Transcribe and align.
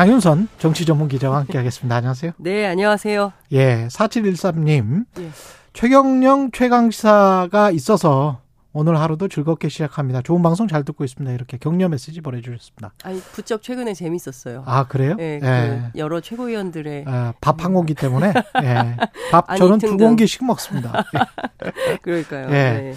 장윤선 0.00 0.48
정치 0.56 0.86
전문 0.86 1.08
기자와 1.08 1.40
함께 1.40 1.58
하겠습니다. 1.58 1.94
안녕하세요. 1.94 2.32
네, 2.38 2.64
안녕하세요. 2.64 3.34
예, 3.52 3.86
4713님. 3.88 5.04
예. 5.18 5.30
최경령 5.74 6.52
최강시사가 6.52 7.70
있어서 7.72 8.40
오늘 8.72 8.98
하루도 8.98 9.28
즐겁게 9.28 9.68
시작합니다. 9.68 10.22
좋은 10.22 10.42
방송 10.42 10.68
잘 10.68 10.84
듣고 10.84 11.04
있습니다. 11.04 11.34
이렇게 11.34 11.58
격려 11.58 11.90
메시지 11.90 12.22
보내주셨습니다. 12.22 12.94
아니, 13.02 13.20
부쩍 13.20 13.62
최근에 13.62 13.92
재밌었어요. 13.92 14.62
아, 14.64 14.86
그래요? 14.86 15.16
네, 15.16 15.34
예. 15.34 15.90
그 15.92 15.98
여러 15.98 16.22
최고위원들의 16.22 17.04
아, 17.06 17.34
밥한 17.42 17.74
공기 17.74 17.92
때문에 17.92 18.32
예. 18.62 18.96
밥 19.30 19.54
저는 19.54 19.80
두. 19.80 19.98
공기씩 19.98 20.46
먹습니다. 20.46 21.04
그러니까요. 22.00 22.46
예. 22.46 22.50
네. 22.50 22.94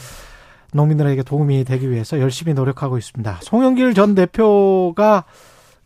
농민들에게 0.71 1.23
도움이 1.23 1.65
되기 1.65 1.91
위해서 1.91 2.17
열심히 2.21 2.53
노력하고 2.53 2.97
있습니다. 2.97 3.39
송영길 3.41 3.93
전 3.93 4.15
대표가 4.15 5.25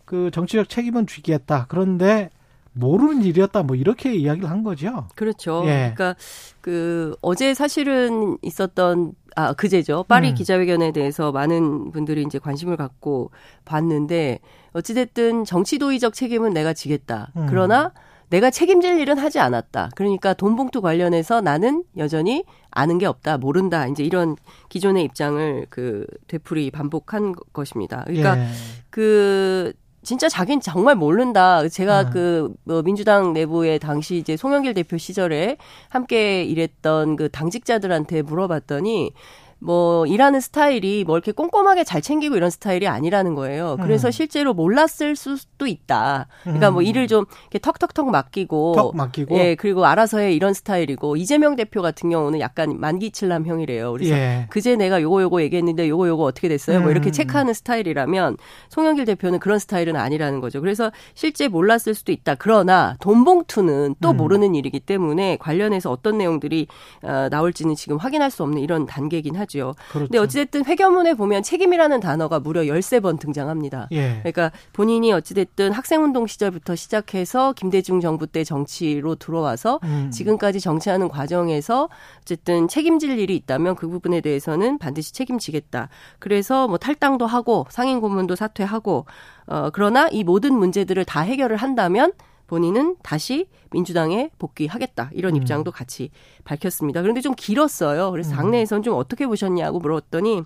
그 0.08 0.32
정치적 0.32 0.70
책임은 0.70 1.06
지겠다. 1.06 1.66
그런데 1.68 2.30
모르는 2.72 3.24
일이었다. 3.24 3.64
뭐 3.64 3.76
이렇게 3.76 4.16
이야기를 4.16 4.50
한 4.50 4.64
거죠. 4.64 5.08
그렇죠. 5.16 5.64
예. 5.66 5.92
그러니까 5.94 6.16
그 6.62 7.14
어제 7.22 7.54
사실은 7.54 8.38
있었던 8.42 9.12
아 9.36 9.54
그제죠. 9.54 10.06
파리 10.08 10.30
음. 10.30 10.36
기자회견에 10.36 10.94
대해서 10.94 11.34
많은 11.34 11.92
분들이 11.92 12.24
이제 12.24 12.40
관심을 12.40 12.78
갖고 12.78 13.32
봤는데 13.66 14.40
어찌 14.72 14.94
됐든 14.94 15.44
정치 15.44 15.78
도의적 15.78 16.14
책임은 16.14 16.54
내가 16.54 16.74
지겠다. 16.74 17.32
음. 17.36 17.46
그러나 17.50 17.92
내가 18.30 18.50
책임질 18.50 19.00
일은 19.00 19.18
하지 19.18 19.40
않았다. 19.40 19.90
그러니까 19.96 20.34
돈 20.34 20.56
봉투 20.56 20.82
관련해서 20.82 21.42
나는 21.42 21.84
여전히 21.98 22.46
아는 22.72 22.98
게 22.98 23.06
없다, 23.06 23.38
모른다. 23.38 23.88
이제 23.88 24.04
이런 24.04 24.38
기존의 24.70 25.04
입장을 25.04 25.68
그 25.70 26.06
되풀이 26.28 26.72
반복한 26.72 27.34
것입니다. 27.52 28.04
그러니까 28.06 28.38
예. 28.40 28.48
그 28.90 29.74
진짜 30.08 30.30
자기는 30.30 30.62
정말 30.62 30.96
모른다. 30.96 31.68
제가 31.68 32.04
음. 32.04 32.56
그뭐 32.66 32.82
민주당 32.82 33.34
내부에 33.34 33.78
당시 33.78 34.16
이제 34.16 34.38
송영길 34.38 34.74
대표 34.74 34.98
시절에 34.98 35.58
함께 35.90 36.46
일했던 36.46 37.18
그 37.18 37.28
당직자들한테 37.30 38.22
물어봤더니 38.22 39.12
뭐 39.60 40.06
일하는 40.06 40.40
스타일이 40.40 41.04
뭐 41.04 41.18
이렇게 41.18 41.32
꼼꼼하게 41.32 41.84
잘 41.84 42.02
챙기고 42.02 42.36
이런 42.36 42.50
스타일이 42.50 42.88
아니라는 42.88 43.36
거예요. 43.36 43.78
그래서 43.82 44.10
음. 44.10 44.12
실제로 44.12 44.54
몰랐을 44.54 45.16
수도 45.16 45.66
있다. 45.66 46.28
그러니까 46.44 46.72
뭐 46.72 46.82
음. 46.82 46.86
일을 46.86 47.08
좀 47.08 47.26
이렇게 47.44 47.60
턱턱턱 47.60 48.10
맡기고 48.10 48.74
턱 48.76 48.96
맡기고 48.96 49.36
예, 49.38 49.56
그리고 49.56 49.86
알아서 49.86 50.20
해 50.20 50.32
이런 50.32 50.54
스타일이고 50.54 51.16
이재명 51.16 51.56
대표 51.56 51.82
같은 51.82 52.10
경우는 52.10 52.40
약간 52.40 52.80
만기칠남형이래요. 52.80 53.92
그래서 53.94 54.14
예. 54.14 54.46
그제 54.50 54.76
내가 54.76 55.02
요거 55.02 55.24
요거 55.24 55.42
얘기했는데 55.42 55.90
요거 55.90 56.08
요거 56.08 56.24
어떻게 56.24 56.48
됐어요? 56.48 56.82
뭐 56.82 56.92
이렇게 56.92 57.10
음. 57.10 57.12
체크하는 57.12 57.54
스타일이라면 57.54 58.38
송영길 58.70 59.06
대표는 59.06 59.40
그런 59.40 59.58
스타일은 59.58 59.96
아니라는 59.96 60.40
거죠. 60.40 60.62
그래서 60.62 60.92
실제 61.16 61.48
몰랐을 61.48 61.96
수도 61.96 62.12
있다. 62.12 62.36
그러나 62.36 62.96
돈 63.00 63.24
봉투는 63.24 63.96
또 64.02 64.12
음. 64.12 64.18
모르는 64.18 64.54
일이기 64.54 64.80
때문에 64.80 65.38
관련해서 65.38 65.90
어떤 65.92 66.18
내용들이 66.20 66.68
어, 67.02 67.28
나올지는 67.32 67.74
지금 67.76 67.98
확인할 67.98 68.30
수 68.30 68.44
없는 68.44 68.62
이런 68.62 68.86
단계이긴 68.86 69.36
하죠. 69.36 69.47
그렇죠. 69.48 70.08
근데 70.08 70.18
어찌됐든 70.18 70.66
회견문에 70.66 71.14
보면 71.16 71.44
책임이라는 71.44 72.00
단어가 72.00 72.40
무려 72.40 72.62
13번 72.62 73.20
등장합니다. 73.20 73.88
예. 73.92 74.20
그러니까 74.20 74.52
본인이 74.74 75.12
어찌됐든 75.14 75.72
학생운동 75.72 76.28
시절부터 76.28 76.76
시작해서 76.76 77.54
김대중 77.54 78.00
정부 78.00 78.28
때 78.28 78.44
정치로 78.44 79.16
들어와서 79.16 79.80
음. 79.84 80.12
지금까지 80.12 80.60
정치하는 80.60 81.08
과정에서 81.08 81.90
어쨌든 82.22 82.68
책임질 82.68 83.18
일이 83.20 83.36
있다면 83.36 83.76
그 83.76 83.88
부분에 83.88 84.22
대해서는 84.22 84.78
반드시 84.78 85.14
책임지겠다. 85.14 85.90
그래서 86.20 86.68
뭐 86.68 86.78
탈당도 86.78 87.26
하고 87.26 87.66
상임 87.70 88.02
고문도 88.02 88.36
사퇴하고 88.36 89.06
어 89.48 89.70
그러나 89.72 90.08
이 90.12 90.24
모든 90.24 90.54
문제들을 90.54 91.06
다 91.06 91.22
해결을 91.22 91.58
한다면 91.58 92.12
본인은 92.48 92.96
다시 93.04 93.48
민주당에 93.72 94.32
복귀하겠다. 94.40 95.12
이런 95.14 95.36
음. 95.36 95.38
입장도 95.38 95.72
같이 95.72 96.10
밝혔습니다. 96.46 97.02
그런데 97.02 97.22
좀 97.22 97.34
길었어요. 97.36 98.12
그래서 98.12 98.32
음. 98.32 98.36
당내에서는 98.38 98.84
좀 98.84 98.96
어떻게 98.96 99.28
보셨냐고 99.28 99.80
물었더니 99.80 100.44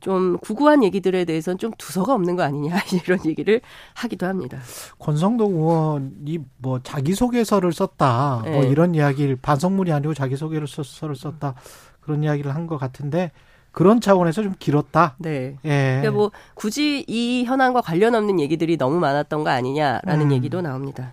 좀 0.00 0.38
구구한 0.38 0.82
얘기들에 0.82 1.24
대해서는 1.26 1.58
좀 1.58 1.72
두서가 1.76 2.14
없는 2.14 2.34
거 2.34 2.42
아니냐 2.42 2.74
이런 3.04 3.18
얘기를 3.26 3.60
하기도 3.94 4.26
합니다. 4.26 4.58
권성동 4.98 5.52
의원이 5.52 6.38
뭐 6.56 6.80
자기소개서를 6.82 7.72
썼다. 7.72 8.40
뭐 8.44 8.50
네. 8.62 8.68
이런 8.68 8.94
이야기를 8.94 9.36
반성문이 9.36 9.92
아니고 9.92 10.14
자기소개서를 10.14 11.14
썼다. 11.16 11.54
그런 12.00 12.24
이야기를 12.24 12.54
한 12.54 12.66
것 12.66 12.78
같은데 12.78 13.30
그런 13.72 14.00
차원에서 14.00 14.42
좀 14.42 14.54
길었다. 14.58 15.14
네. 15.18 15.56
예. 15.64 15.98
그러니까 16.00 16.10
뭐 16.10 16.30
굳이 16.54 17.04
이 17.06 17.44
현안과 17.44 17.80
관련 17.80 18.14
없는 18.14 18.40
얘기들이 18.40 18.76
너무 18.76 18.98
많았던 18.98 19.44
거 19.44 19.50
아니냐라는 19.50 20.26
음. 20.26 20.32
얘기도 20.32 20.60
나옵니다. 20.60 21.12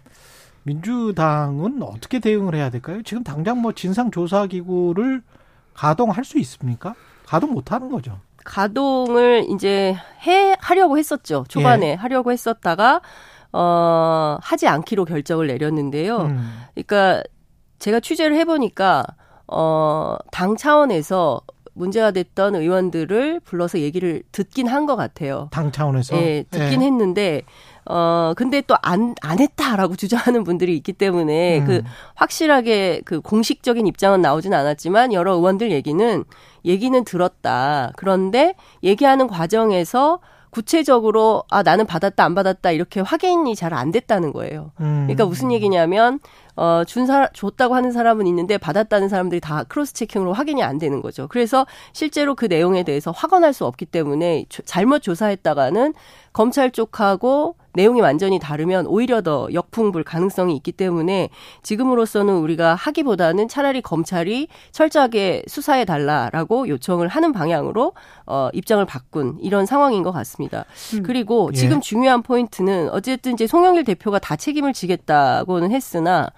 민주당은 0.64 1.82
어떻게 1.82 2.20
대응을 2.20 2.56
해야 2.56 2.70
될까요? 2.70 3.02
지금 3.04 3.24
당장 3.24 3.62
뭐 3.62 3.72
진상조사기구를 3.72 5.22
가동할 5.74 6.26
수 6.26 6.40
있습니까? 6.40 6.96
가동 7.26 7.54
못 7.54 7.72
하는 7.72 7.90
거죠. 7.90 8.20
가동을 8.44 9.46
이제 9.50 9.96
해 10.26 10.56
하려고 10.60 10.98
했었죠. 10.98 11.46
초반에 11.48 11.92
예. 11.92 11.94
하려고 11.94 12.32
했었다가 12.32 13.02
어 13.54 14.38
하지 14.42 14.68
않기로 14.68 15.06
결정을 15.06 15.48
내렸는데요. 15.48 16.18
음. 16.18 16.64
그러니까 16.74 17.24
제가 17.80 18.00
취재를 18.00 18.36
해 18.36 18.46
보니까 18.46 19.06
어당 19.46 20.58
차원에서 20.58 21.42
문제가 21.78 22.12
됐던 22.12 22.56
의원들을 22.56 23.42
불러서 23.42 23.80
얘기를 23.80 24.24
듣긴 24.32 24.68
한 24.68 24.86
것 24.88 24.96
같아요. 24.96 25.48
당 25.52 25.72
차원에서. 25.72 26.16
예, 26.18 26.44
듣긴 26.50 26.82
예. 26.82 26.86
했는데 26.88 27.42
어 27.86 28.34
근데 28.36 28.62
또 28.62 28.76
안 28.82 29.16
안 29.22 29.40
했다라고 29.40 29.96
주장하는 29.98 30.44
분들이 30.44 30.76
있기 30.78 30.94
때문에 30.94 31.60
음. 31.60 31.66
그 31.66 31.82
확실하게 32.16 33.02
그 33.06 33.22
공식적인 33.22 33.86
입장은 33.88 34.22
나오진 34.22 34.54
않았지만 34.54 35.14
여러 35.14 35.34
의원들 35.34 35.72
얘기는 35.72 36.24
얘기는 36.66 37.04
들었다. 37.06 37.92
그런데 37.96 38.56
얘기하는 38.84 39.28
과정에서 39.28 40.20
구체적으로 40.50 41.44
아 41.50 41.62
나는 41.64 41.86
받았다 41.86 42.24
안 42.24 42.34
받았다 42.36 42.72
이렇게 42.72 43.00
확인이 43.02 43.56
잘 43.56 43.74
안 43.74 43.92
됐다는 43.92 44.34
거예요. 44.34 44.72
음. 44.80 45.04
그러니까 45.08 45.26
무슨 45.26 45.52
얘기냐면 45.52 46.20
어 46.58 46.84
준 46.86 47.06
사람 47.06 47.28
줬다고 47.34 47.76
하는 47.76 47.92
사람은 47.92 48.26
있는데 48.28 48.58
받았다는 48.58 49.10
사람들이 49.10 49.40
다 49.42 49.64
cross 49.64 49.94
checking으로 49.94 50.34
확인이 50.34 50.64
안 50.64 50.78
되는 50.80 51.02
거죠. 51.02 51.28
그래서 51.30 51.66
실제로 51.94 52.34
그 52.36 52.46
내용에 52.46 52.84
대해서 52.84 53.12
확언할 53.12 53.54
수 53.54 53.66
없기 53.66 53.86
때문에 53.86 54.46
조- 54.50 54.64
잘못 54.64 55.02
조사했다가는 55.04 55.94
검찰 56.34 56.72
쪽하고 56.72 57.56
내용이 57.74 58.02
완전히 58.02 58.40
다르면 58.40 58.88
오히려 58.88 59.22
더 59.22 59.48
역풍 59.54 59.92
불 59.92 60.04
가능성이 60.04 60.56
있기 60.56 60.72
때문에 60.72 61.30
지금으로서는 61.62 62.34
우리가 62.38 62.74
하기보다는 62.76 63.48
차라리 63.48 63.82
검찰이 63.82 64.48
철저하게 64.72 65.44
수사해 65.48 65.86
달라라고 65.86 66.68
요청을 66.70 67.08
하는 67.08 67.32
방향으로 67.34 67.94
어 68.26 68.50
입장을 68.54 68.84
바꾼 68.86 69.38
이런 69.42 69.66
상황인 69.68 70.02
것 70.02 70.12
같습니다. 70.12 70.66
그리고 71.04 71.50
예. 71.54 71.58
지금 71.58 71.82
중요한 71.82 72.24
포인트는 72.24 72.90
어쨌든 72.92 73.34
이제 73.34 73.46
송영길 73.46 73.84
대표가 73.84 74.18
다 74.18 74.36
책임을 74.36 74.74
지겠다고는 74.74 75.72
했으나 75.72 76.30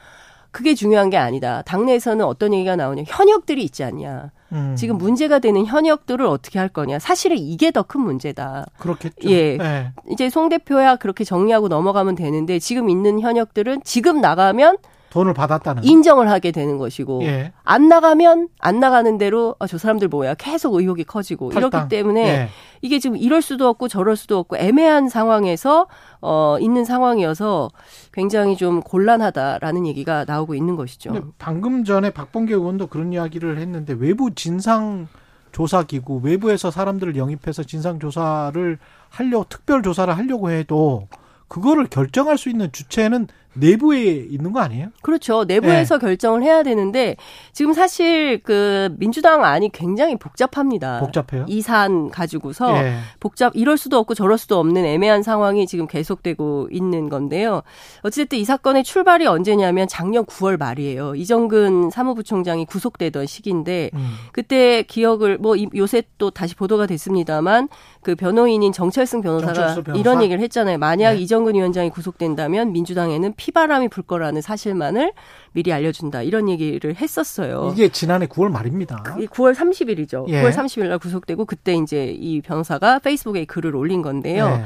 그게 0.51 0.73
중요한 0.75 1.09
게 1.09 1.17
아니다. 1.17 1.61
당내에서는 1.63 2.25
어떤 2.25 2.53
얘기가 2.53 2.75
나오냐. 2.75 3.03
현역들이 3.07 3.63
있지 3.63 3.83
않냐. 3.83 4.31
음. 4.51 4.75
지금 4.75 4.97
문제가 4.97 5.39
되는 5.39 5.65
현역들을 5.65 6.25
어떻게 6.25 6.57
할 6.57 6.69
거냐. 6.69 6.97
사실은 6.99 7.37
이게 7.37 7.69
더 7.71 7.83
큰 7.83 8.01
문제다. 8.01 8.65
그렇겠죠. 8.79 9.29
예. 9.29 9.57
예. 9.59 9.91
이제 10.11 10.29
송 10.29 10.49
대표야 10.49 10.95
그렇게 10.97 11.23
정리하고 11.23 11.67
넘어가면 11.67 12.15
되는데 12.15 12.59
지금 12.59 12.89
있는 12.89 13.19
현역들은 13.19 13.81
지금 13.83 14.21
나가면 14.21 14.77
돈을 15.09 15.33
받았다는. 15.33 15.83
인정을 15.83 16.29
하게 16.29 16.51
되는 16.51 16.77
것이고 16.77 17.23
예. 17.23 17.51
안 17.63 17.87
나가면 17.89 18.49
안 18.59 18.79
나가는 18.79 19.17
대로 19.17 19.55
아, 19.59 19.67
저 19.67 19.77
사람들 19.77 20.07
뭐야 20.07 20.35
계속 20.35 20.75
의혹이 20.75 21.03
커지고 21.03 21.49
탈당. 21.49 21.69
이렇기 21.69 21.89
때문에 21.89 22.27
예. 22.27 22.49
이게 22.81 22.99
지금 22.99 23.17
이럴 23.17 23.41
수도 23.41 23.67
없고 23.67 23.87
저럴 23.87 24.15
수도 24.15 24.37
없고 24.37 24.57
애매한 24.57 25.09
상황에서 25.09 25.87
어 26.21 26.57
있는 26.59 26.85
상황이어서 26.85 27.69
굉장히 28.13 28.55
좀 28.55 28.81
곤란하다라는 28.81 29.87
얘기가 29.87 30.25
나오고 30.25 30.55
있는 30.55 30.75
것이죠. 30.75 31.13
방금 31.37 31.83
전에 31.83 32.11
박봉계 32.11 32.53
의원도 32.53 32.87
그런 32.87 33.11
이야기를 33.13 33.57
했는데 33.57 33.93
외부 33.97 34.33
진상 34.35 35.07
조사 35.51 35.83
기구 35.83 36.17
외부에서 36.23 36.69
사람들을 36.71 37.15
영입해서 37.15 37.63
진상 37.63 37.99
조사를 37.99 38.77
하려 39.09 39.45
특별 39.49 39.81
조사를 39.81 40.15
하려고 40.15 40.51
해도 40.51 41.07
그거를 41.47 41.87
결정할 41.87 42.37
수 42.37 42.49
있는 42.49 42.71
주체는 42.71 43.27
내부에 43.59 44.03
있는 44.29 44.51
거 44.51 44.59
아니에요? 44.61 44.87
그렇죠. 45.01 45.43
내부에서 45.43 45.97
네. 45.97 46.05
결정을 46.05 46.43
해야 46.43 46.63
되는데 46.63 47.15
지금 47.53 47.73
사실 47.73 48.41
그 48.43 48.95
민주당 48.97 49.43
안이 49.43 49.69
굉장히 49.71 50.15
복잡합니다. 50.17 50.99
복잡해요? 50.99 51.45
이 51.47 51.61
산 51.61 52.09
가지고서 52.09 52.75
예. 52.83 52.95
복잡 53.19 53.51
이럴 53.55 53.77
수도 53.77 53.97
없고 53.97 54.13
저럴 54.15 54.37
수도 54.37 54.57
없는 54.59 54.85
애매한 54.85 55.23
상황이 55.23 55.67
지금 55.67 55.87
계속되고 55.87 56.69
있는 56.71 57.09
건데요. 57.09 57.61
어쨌든 58.01 58.39
이 58.39 58.45
사건의 58.45 58.83
출발이 58.83 59.25
언제냐면 59.27 59.87
작년 59.87 60.25
9월 60.25 60.57
말이에요. 60.57 61.15
이정근 61.15 61.89
사무부총장이 61.91 62.65
구속되던 62.65 63.25
시기인데 63.25 63.91
음. 63.93 64.09
그때 64.31 64.83
기억을 64.83 65.37
뭐 65.37 65.55
이- 65.55 65.67
요새 65.75 66.03
또 66.17 66.31
다시 66.31 66.55
보도가 66.55 66.85
됐습니다만 66.87 67.67
그 68.01 68.15
변호인인 68.15 68.71
정철승 68.71 69.21
변호사가 69.21 69.53
정철수 69.53 69.83
변호사? 69.83 69.99
이런 69.99 70.21
얘기를 70.23 70.41
했잖아요. 70.41 70.77
만약 70.77 71.13
네. 71.13 71.19
이정근 71.19 71.55
위원장이 71.55 71.89
구속된다면 71.89 72.71
민주당에는 72.71 73.33
피 73.35 73.48
바람이 73.51 73.87
불 73.89 74.03
거라는 74.03 74.41
사실만을 74.41 75.13
미리 75.51 75.73
알려준다. 75.73 76.21
이런 76.21 76.49
얘기를 76.49 76.95
했었어요. 76.95 77.73
이게 77.73 77.89
지난해 77.89 78.27
9월 78.27 78.49
말입니다. 78.49 79.03
이 79.19 79.27
9월 79.27 79.55
30일이죠. 79.55 80.27
예. 80.29 80.43
9월 80.43 80.51
30일 80.51 80.87
날 80.87 80.99
구속되고 80.99 81.45
그때 81.45 81.73
이제 81.75 82.05
이 82.05 82.41
변호사가 82.41 82.99
페이스북에 82.99 83.45
글을 83.45 83.75
올린 83.75 84.01
건데요. 84.01 84.45
예. 84.45 84.65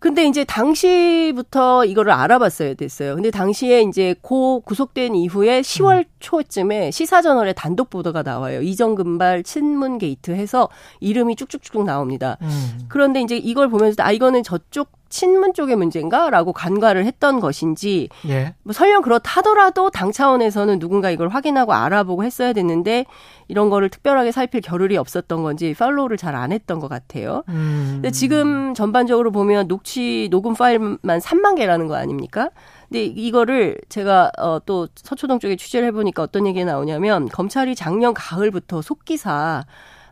근데 0.00 0.26
이제 0.26 0.44
당시부터 0.44 1.84
이거를 1.84 2.12
알아봤어야 2.12 2.74
됐어요. 2.74 3.16
근데 3.16 3.32
당시에 3.32 3.82
이제 3.82 4.14
고 4.22 4.60
구속된 4.60 5.16
이후에 5.16 5.60
10월 5.60 6.04
초쯤에 6.20 6.92
시사저널에 6.92 7.52
단독 7.52 7.90
보도가 7.90 8.22
나와요. 8.22 8.62
이정근발 8.62 9.42
친문 9.42 9.98
게이트 9.98 10.30
해서 10.30 10.68
이름이 11.00 11.34
쭉쭉쭉 11.34 11.84
나옵니다. 11.84 12.36
음. 12.42 12.78
그런데 12.88 13.20
이제 13.20 13.36
이걸 13.36 13.68
보면서 13.68 14.04
아 14.04 14.12
이거는 14.12 14.44
저쪽 14.44 14.97
친문 15.10 15.52
쪽의 15.52 15.76
문제인가라고 15.76 16.52
간과를 16.52 17.04
했던 17.04 17.40
것인지 17.40 18.08
예. 18.28 18.54
뭐 18.62 18.72
설령 18.72 19.02
그렇다 19.02 19.30
하더라도 19.38 19.90
당 19.90 20.12
차원에서는 20.12 20.78
누군가 20.78 21.10
이걸 21.10 21.28
확인하고 21.28 21.74
알아보고 21.74 22.24
했어야 22.24 22.52
됐는데 22.52 23.04
이런 23.48 23.70
거를 23.70 23.88
특별하게 23.88 24.32
살필 24.32 24.60
겨를이 24.60 24.96
없었던 24.96 25.42
건지 25.42 25.74
follow를 25.78 26.16
잘 26.16 26.38
안 26.38 26.52
했던 26.52 26.78
것 26.78 26.88
같아요. 26.88 27.42
음. 27.48 27.90
근데 27.94 28.10
지금 28.10 28.72
전반적으로 28.74 29.32
보면 29.32 29.66
녹취 29.66 30.28
녹음 30.30 30.54
파일만 30.54 30.98
3만 31.02 31.56
개라는 31.56 31.88
거 31.88 31.96
아닙니까? 31.96 32.50
근데 32.88 33.04
이거를 33.04 33.78
제가 33.88 34.30
어, 34.38 34.60
또 34.64 34.88
서초동 34.94 35.40
쪽에 35.40 35.56
취재를 35.56 35.88
해보니까 35.88 36.22
어떤 36.22 36.46
얘기가 36.46 36.64
나오냐면 36.64 37.28
검찰이 37.28 37.74
작년 37.74 38.14
가을부터 38.14 38.82
속기사 38.82 39.64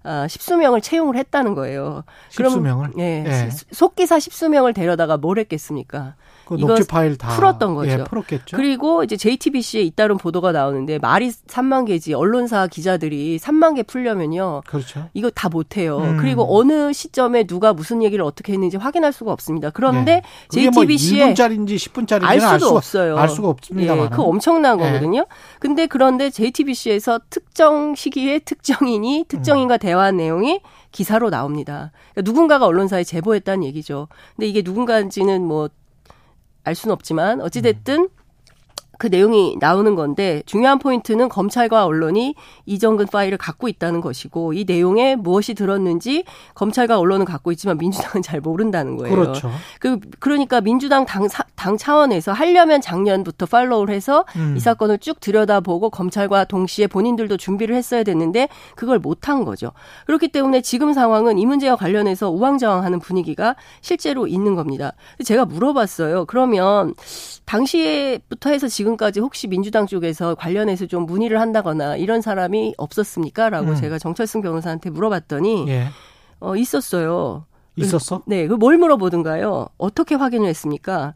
아, 0.07 0.29
십수명을 0.29 0.81
채용을 0.81 1.17
했다는 1.17 1.55
거예요. 1.55 2.05
그럼- 2.37 2.51
십수명을? 2.53 2.91
예. 2.99 3.25
예. 3.27 3.51
시- 3.51 3.65
속기사 3.73 4.19
십수명을 4.21 4.73
데려다가 4.73 5.17
뭘 5.17 5.39
했겠습니까? 5.41 6.15
그 6.47 6.55
녹취 6.55 6.87
파일 6.87 7.17
다 7.19 7.35
풀었던 7.35 7.75
거죠. 7.75 7.91
예, 7.91 8.05
풀었겠죠. 8.05 8.57
그리고 8.57 9.03
이제 9.03 9.17
JTBC에 9.17 9.83
잇따른 9.83 10.17
보도가 10.17 10.53
나오는데 10.53 11.01
말이 11.01 11.31
3만 11.33 11.87
개지 11.89 12.15
언론사 12.15 12.69
기자들이 12.69 13.41
3만 13.41 13.75
개 13.75 13.83
풀려면요. 13.83 14.63
그렇죠. 14.65 15.09
이거 15.13 15.29
다 15.31 15.49
못해요. 15.49 15.99
음. 15.99 16.19
그리고 16.19 16.57
어느 16.57 16.93
시점에 16.93 17.49
누가 17.49 17.73
무슨 17.73 18.01
얘기를 18.01 18.25
어떻게 18.25 18.53
했는지 18.53 18.77
확인할 18.77 19.13
수가 19.13 19.33
없습니다. 19.33 19.71
그런데 19.71 20.05
네. 20.17 20.23
그게 20.49 20.71
뭐 20.71 20.85
JTBC에 20.85 21.35
1분짜리인지 21.35 21.75
10분짜리인지는 21.75 22.25
알 22.25 22.39
수도 22.41 22.47
알 22.53 22.61
수가, 22.61 22.77
없어요. 22.77 23.17
알 23.19 23.29
수가 23.29 23.49
없습니다만. 23.49 24.05
예, 24.05 24.09
그 24.11 24.23
엄청난 24.23 24.79
예. 24.79 24.85
거거든요. 24.85 25.27
근데 25.59 25.89
그런데 25.89 26.31
JTBC에서 26.31 27.19
특정 27.29 27.97
시기에 27.97 28.39
특정인이 28.39 29.25
특정인과 29.27 29.79
대화 29.79 29.96
한 30.01 30.17
내용이 30.17 30.61
기사로 30.93 31.31
나옵니다. 31.31 31.93
그러니까 32.13 32.31
누군가가 32.31 32.67
언론사에 32.67 33.05
제보했다는 33.05 33.65
얘기죠. 33.65 34.09
근데 34.35 34.47
이게 34.47 34.63
누군가인지는 34.63 35.43
뭐 35.43 35.69
알 36.67 36.75
수는 36.75 36.93
없지만 36.93 37.41
어찌됐든 37.41 38.09
그 38.99 39.09
내용이 39.09 39.57
나오는 39.61 39.95
건데 39.95 40.43
중요한 40.47 40.79
포인트는 40.79 41.29
검찰과 41.29 41.85
언론이 41.85 42.35
이정근 42.65 43.07
파일을 43.07 43.37
갖고 43.39 43.69
있다는 43.69 44.01
것이고 44.01 44.53
이 44.55 44.65
내용에 44.65 45.17
무엇이 45.17 45.55
들었는지 45.55 46.25
검찰과 46.55 46.99
언론은 46.99 47.27
갖고 47.27 47.53
있지만 47.53 47.79
민주당은 47.79 48.23
잘 48.23 48.41
모른다는 48.41 48.97
거예요. 48.97 49.15
그렇죠. 49.15 49.51
그 49.81 49.99
그러니까 50.19 50.61
민주당 50.61 51.05
당, 51.05 51.29
사- 51.29 51.45
당 51.57 51.77
차원에서 51.77 52.33
하려면 52.33 52.81
작년부터 52.81 53.47
팔로우를 53.47 53.95
해서 53.95 54.25
음. 54.37 54.55
이 54.57 54.61
사건을 54.61 54.99
쭉 54.99 55.21
들여다보고 55.21 55.91
검찰과 55.91 56.45
동시에 56.45 56.87
본인들도 56.87 57.37
준비를 57.37 57.75
했어야 57.75 58.03
됐는데 58.03 58.49
그걸 58.77 58.99
못한 58.99 59.45
거죠. 59.45 59.73
그렇기 60.07 60.29
때문에 60.29 60.61
지금 60.63 60.93
상황은 60.93 61.39
이 61.39 61.47
문제와 61.47 61.77
관련해서 61.77 62.31
우왕좌왕하는 62.31 63.01
분위기가 63.01 63.57
실제로 63.81 64.27
있는 64.27 64.55
겁니다. 64.55 64.93
제가 65.25 65.45
물어봤어요. 65.45 66.25
그러면 66.27 66.95
당시에부터 67.47 68.51
해서 68.51 68.69
지금 68.69 68.86
까지 68.95 69.21
혹시 69.21 69.49
민주당 69.49 69.87
쪽에서 69.87 70.35
관련해서 70.35 70.87
좀 70.87 71.07
문의를 71.07 71.41
한다거나 71.41 71.97
이런 71.97 72.21
사람이 72.21 72.75
없었습니까? 72.77 73.51
라고 73.51 73.71
음. 73.71 73.75
제가 73.75 73.99
정철승 73.99 74.43
변호사한테 74.43 74.91
물어봤더니 74.91 75.67
예. 75.69 75.87
어, 76.41 76.55
있었어요. 76.55 77.47
있었어? 77.77 78.23
네, 78.27 78.47
그 78.47 78.59
뭘 78.59 78.79
물어보든가요? 78.79 79.69
어떻게 79.77 80.15
확인을 80.15 80.49
했습니까? 80.49 81.15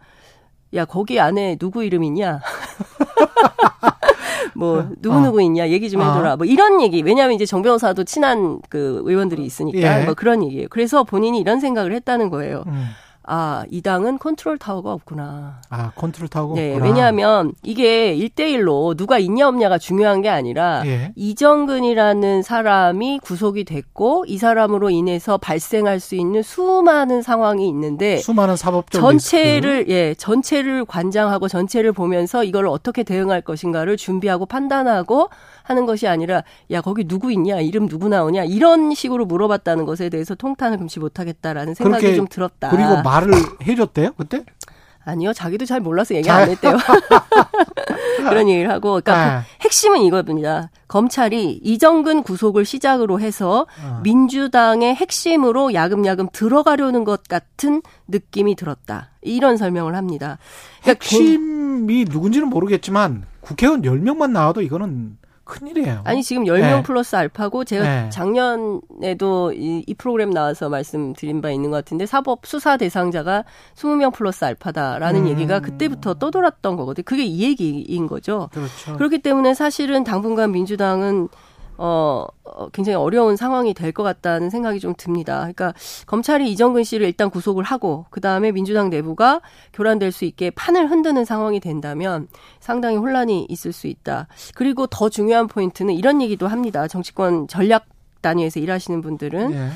야, 0.75 0.85
거기 0.85 1.19
안에 1.19 1.57
누구 1.57 1.85
이름 1.85 2.05
있냐? 2.05 2.41
뭐, 4.55 4.89
누구 5.01 5.21
누구 5.21 5.43
있냐? 5.43 5.69
얘기 5.69 5.91
좀 5.91 6.03
해줘라. 6.03 6.33
아. 6.33 6.37
뭐, 6.37 6.47
이런 6.47 6.81
얘기. 6.81 7.03
왜냐하면 7.03 7.35
이제 7.35 7.47
정 7.47 7.63
변호사도 7.63 8.05
친한 8.05 8.61
그 8.69 9.03
의원들이 9.05 9.45
있으니까. 9.45 10.01
예. 10.01 10.05
뭐 10.05 10.15
그런 10.15 10.45
얘기예요. 10.45 10.69
그래서 10.71 11.03
본인이 11.03 11.41
이런 11.41 11.61
생각을 11.61 11.93
했다는 11.93 12.31
거예요. 12.31 12.65
음. 12.67 12.89
아, 13.33 13.65
이 13.71 13.81
당은 13.81 14.19
컨트롤 14.19 14.59
타워가 14.59 14.93
없구나. 14.93 15.61
아, 15.71 15.93
컨트롤 15.95 16.27
타워 16.27 16.57
네, 16.57 16.73
없구나. 16.73 16.85
왜냐하면 16.85 17.53
이게 17.63 18.13
1대1로 18.17 18.97
누가 18.97 19.21
있냐 19.21 19.47
없냐가 19.47 19.79
중요한 19.79 20.21
게 20.21 20.29
아니라 20.29 20.83
예. 20.85 21.13
이정근이라는 21.15 22.43
사람이 22.43 23.21
구속이 23.23 23.63
됐고 23.67 24.25
이 24.27 24.37
사람으로 24.37 24.91
인해서 24.91 25.39
발생할 25.39 26.01
수 26.01 26.17
있는 26.17 26.43
수많은 26.43 27.23
상황이 27.23 27.69
있는데 27.69 28.17
수많은 28.17 28.57
사법적 28.57 29.01
전체를 29.01 29.89
예 29.91 30.15
전체를 30.15 30.85
관장하고 30.85 31.47
전체를 31.47 31.93
보면서 31.93 32.43
이걸 32.43 32.67
어떻게 32.67 33.05
대응할 33.05 33.43
것인가를 33.43 33.97
준비하고 33.97 34.47
판단하고 34.47 35.29
하는 35.71 35.87
것이 35.87 36.09
아니라 36.09 36.43
야 36.73 36.81
거기 36.81 37.05
누구 37.05 37.33
있냐 37.33 37.61
이름 37.61 37.89
누구 37.89 38.09
나오냐 38.09 38.45
이런 38.45 38.93
식으로 38.93 39.25
물어봤다는 39.25 39.85
것에 39.87 40.09
대해서 40.09 40.35
통탄을 40.35 40.79
금치 40.79 40.99
못하겠다라는 40.99 41.75
생각이 41.75 42.17
좀 42.17 42.27
들었다. 42.27 42.71
그리고 42.71 43.01
말을 43.03 43.33
해줬대요 43.63 44.13
그때? 44.17 44.45
아니요 45.05 45.33
자기도 45.33 45.65
잘 45.65 45.81
몰라서 45.81 46.15
얘기 46.15 46.27
잘- 46.27 46.43
안 46.43 46.51
했대요. 46.51 46.77
그런 48.19 48.49
얘기를 48.49 48.69
하고 48.71 49.01
그러니까 49.01 49.15
아. 49.39 49.45
핵심은 49.63 50.03
이겁니다. 50.03 50.71
검찰이 50.89 51.61
이정근 51.63 52.23
구속을 52.25 52.65
시작으로 52.65 53.21
해서 53.21 53.67
어. 53.83 54.01
민주당의 54.03 54.95
핵심으로 54.97 55.73
야금야금 55.73 56.29
들어가려는 56.33 57.05
것 57.05 57.23
같은 57.29 57.81
느낌이 58.09 58.57
들었다. 58.57 59.11
이런 59.23 59.57
설명을 59.57 59.95
합니다. 59.95 60.39
그러니까 60.83 61.05
핵심이 61.05 62.05
누군지는 62.05 62.49
모르겠지만 62.49 63.25
국회의원 63.41 63.83
10명만 63.83 64.33
나와도 64.33 64.61
이거는 64.63 65.17
큰일이에요. 65.51 66.03
아니 66.05 66.23
지금 66.23 66.45
10명 66.45 66.61
네. 66.61 66.83
플러스 66.83 67.17
알파고 67.17 67.65
제가 67.65 67.85
네. 67.85 68.11
작년에도 68.11 69.53
이, 69.53 69.85
이 69.87 69.95
프로그램 69.95 70.31
나와서 70.31 70.69
말씀드린 70.69 71.41
바 71.41 71.51
있는 71.51 71.71
것 71.71 71.77
같은데 71.79 72.07
사법 72.07 72.47
수사 72.47 72.77
대상자가 72.77 73.45
20명 73.75 74.13
플러스 74.13 74.45
알파다라는 74.45 75.23
음. 75.23 75.29
얘기가 75.29 75.61
그때부터 75.61 76.15
떠돌았던 76.15 76.77
거거든요. 76.77 77.05
그게 77.05 77.25
이 77.25 77.43
얘기인 77.43 78.07
거죠. 78.07 78.49
그렇죠. 78.53 78.97
그렇기 78.97 79.19
때문에 79.19 79.55
사실은 79.55 80.05
당분간 80.05 80.53
민주당은 80.53 81.29
어, 81.83 82.27
어, 82.45 82.69
굉장히 82.71 82.97
어려운 82.97 83.37
상황이 83.37 83.73
될 83.75 83.91
것 83.93 84.03
같다는 84.03 84.51
생각이 84.51 84.81
좀 84.81 84.95
듭니다. 84.97 85.39
그러니까 85.41 85.73
검찰이 86.07 86.51
이정근 86.53 86.85
씨를 86.85 87.07
일단 87.07 87.31
구속을 87.31 87.65
하고 87.65 88.05
그 88.11 88.21
다음에 88.21 88.53
민주당 88.53 88.91
내부가 88.91 89.41
교란될 89.73 90.13
수 90.13 90.25
있게 90.27 90.51
판을 90.51 90.91
흔드는 90.91 91.25
상황이 91.25 91.59
된다면 91.59 92.29
상당히 92.61 92.97
혼란이 92.99 93.47
있을 93.49 93.73
수 93.73 93.87
있다. 93.87 94.29
그리고 94.55 94.87
더 94.87 95.09
중요한 95.09 95.49
포인트는 95.49 95.95
이런 95.95 96.21
얘기도 96.21 96.47
합니다. 96.49 96.87
정치권 96.87 97.49
전략 97.49 97.87
단위에서 98.21 98.61
일하시는 98.61 99.01
분들은 99.01 99.53
예. 99.53 99.71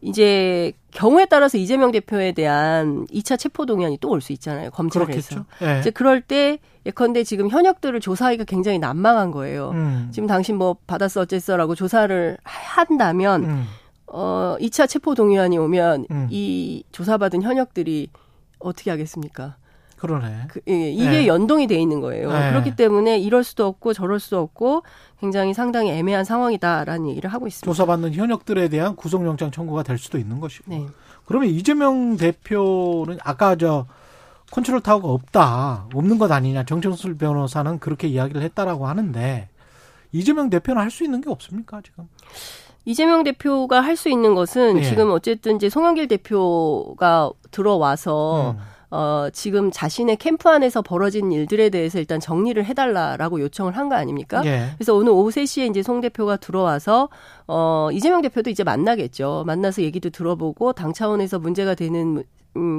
이제 0.00 0.72
경우에 0.92 1.26
따라서 1.26 1.58
이재명 1.58 1.90
대표에 1.90 2.32
대한 2.32 3.06
2차 3.08 3.38
체포 3.38 3.66
동의안이 3.66 3.98
또 3.98 4.10
올 4.10 4.20
수 4.20 4.32
있잖아요. 4.32 4.70
검찰에서. 4.70 5.06
그렇겠죠. 5.06 5.44
예. 5.62 5.80
이제 5.80 5.90
그럴 5.90 6.20
때 6.20 6.58
예컨대 6.86 7.24
지금 7.24 7.48
현역들을 7.50 7.98
조사하기가 8.00 8.44
굉장히 8.44 8.78
난망한 8.78 9.30
거예요. 9.32 9.70
음. 9.70 10.08
지금 10.12 10.26
당신 10.26 10.56
뭐 10.56 10.76
받았어 10.86 11.22
어쨌어라고 11.22 11.74
조사를 11.74 12.38
한다면 12.44 13.44
음. 13.44 13.64
어 14.06 14.56
2차 14.60 14.88
체포 14.88 15.14
동의안이 15.14 15.58
오면 15.58 16.06
음. 16.10 16.28
이 16.30 16.82
조사받은 16.92 17.42
현역들이 17.42 18.08
어떻게 18.60 18.90
하겠습니까? 18.90 19.56
그러네. 19.98 20.42
그, 20.48 20.60
예, 20.68 20.90
이게 20.90 21.10
네. 21.10 21.26
연동이 21.26 21.66
돼 21.66 21.74
있는 21.76 22.00
거예요. 22.00 22.32
네. 22.32 22.50
그렇기 22.50 22.76
때문에 22.76 23.18
이럴 23.18 23.42
수도 23.42 23.66
없고 23.66 23.92
저럴 23.92 24.20
수도 24.20 24.38
없고 24.38 24.82
굉장히 25.20 25.54
상당히 25.54 25.90
애매한 25.90 26.24
상황이다라는 26.24 27.08
얘기를 27.08 27.32
하고 27.32 27.46
있습니다. 27.46 27.66
조사받는 27.66 28.14
현역들에 28.14 28.68
대한 28.68 28.94
구속영장 28.94 29.50
청구가 29.50 29.82
될 29.82 29.98
수도 29.98 30.18
있는 30.18 30.38
것이고. 30.40 30.64
네. 30.68 30.86
그러면 31.26 31.48
이재명 31.50 32.16
대표는 32.16 33.18
아까 33.24 33.56
저 33.56 33.86
컨트롤 34.50 34.80
타워가 34.80 35.08
없다. 35.08 35.88
없는 35.92 36.18
것 36.18 36.30
아니냐. 36.30 36.64
정청술 36.64 37.16
변호사는 37.18 37.78
그렇게 37.80 38.08
이야기를 38.08 38.40
했다라고 38.42 38.86
하는데 38.86 39.48
이재명 40.12 40.48
대표는 40.48 40.80
할 40.80 40.90
수 40.90 41.04
있는 41.04 41.20
게 41.20 41.28
없습니까, 41.28 41.82
지금? 41.84 42.08
이재명 42.86 43.24
대표가 43.24 43.82
할 43.82 43.96
수 43.96 44.08
있는 44.08 44.34
것은 44.34 44.78
예. 44.78 44.82
지금 44.82 45.10
어쨌든 45.10 45.56
이제 45.56 45.68
송영길 45.68 46.08
대표가 46.08 47.30
들어와서 47.50 48.52
음. 48.52 48.58
어, 48.90 49.28
지금 49.32 49.70
자신의 49.70 50.16
캠프 50.16 50.48
안에서 50.48 50.80
벌어진 50.82 51.30
일들에 51.32 51.68
대해서 51.70 51.98
일단 51.98 52.20
정리를 52.20 52.64
해달라라고 52.64 53.40
요청을 53.40 53.76
한 53.76 53.88
거 53.88 53.94
아닙니까? 53.96 54.42
예. 54.44 54.70
그래서 54.76 54.94
오늘 54.94 55.12
오후 55.12 55.30
3시에 55.30 55.68
이제 55.70 55.82
송 55.82 56.00
대표가 56.00 56.36
들어와서, 56.36 57.08
어, 57.46 57.88
이재명 57.92 58.22
대표도 58.22 58.50
이제 58.50 58.64
만나겠죠. 58.64 59.44
만나서 59.46 59.82
얘기도 59.82 60.10
들어보고 60.10 60.72
당 60.72 60.92
차원에서 60.92 61.38
문제가 61.38 61.74
되는 61.74 62.18
음, 62.18 62.22